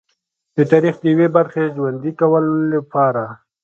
د 0.55 0.57
تاریخ 0.71 0.95
د 0.99 1.03
یوې 1.13 1.27
برخې 1.37 1.73
ژوندي 1.75 2.11
کولو 2.21 2.53
لپاره. 2.73 3.23